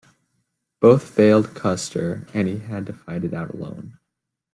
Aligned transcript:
Both 0.79 1.03
failed 1.11 1.53
Custer 1.53 2.25
and 2.33 2.47
he 2.47 2.57
had 2.57 2.87
to 2.87 2.93
fight 2.93 3.23
it 3.23 3.35
out 3.35 3.53
alone. 3.53 3.99